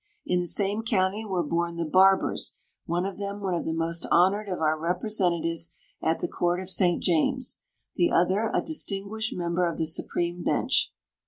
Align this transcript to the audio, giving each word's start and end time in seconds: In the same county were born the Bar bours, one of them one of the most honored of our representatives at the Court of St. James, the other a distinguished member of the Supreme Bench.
In 0.25 0.39
the 0.39 0.47
same 0.47 0.81
county 0.81 1.23
were 1.25 1.43
born 1.43 1.75
the 1.77 1.85
Bar 1.85 2.17
bours, 2.19 2.55
one 2.87 3.05
of 3.05 3.19
them 3.19 3.39
one 3.39 3.53
of 3.53 3.65
the 3.65 3.71
most 3.75 4.07
honored 4.09 4.49
of 4.49 4.57
our 4.59 4.75
representatives 4.75 5.73
at 6.01 6.17
the 6.21 6.27
Court 6.27 6.59
of 6.59 6.71
St. 6.71 7.03
James, 7.03 7.59
the 7.95 8.09
other 8.09 8.49
a 8.51 8.63
distinguished 8.63 9.35
member 9.35 9.67
of 9.71 9.77
the 9.77 9.85
Supreme 9.85 10.41
Bench. 10.41 10.91